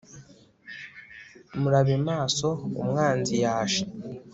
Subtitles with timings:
[1.59, 2.47] murabe maso
[2.81, 3.83] umwanzi yaje